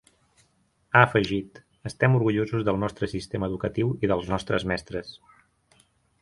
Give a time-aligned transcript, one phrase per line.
[0.95, 5.15] Ha afegit: ‘Estem orgullosos del nostre sistema educatiu i dels nostres mestres’.